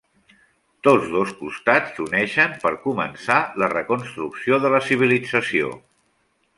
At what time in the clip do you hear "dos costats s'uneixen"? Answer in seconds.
1.15-2.57